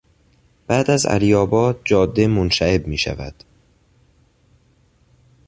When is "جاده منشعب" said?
1.85-2.87